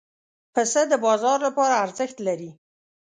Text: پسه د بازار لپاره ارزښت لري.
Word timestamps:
پسه 0.53 0.81
د 0.91 0.93
بازار 1.05 1.37
لپاره 1.47 1.79
ارزښت 1.85 2.17
لري. 2.27 2.51